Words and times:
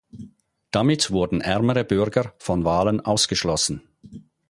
Damit 0.71 1.11
wurden 1.11 1.41
ärmere 1.41 1.83
Bürger 1.83 2.33
von 2.39 2.65
Wahlen 2.65 3.01
ausgeschlossen. 3.01 3.83